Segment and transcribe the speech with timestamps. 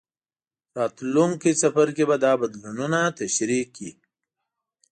[0.77, 3.91] راتلونکی څپرکی به دا بدلونونه تشریح کړي.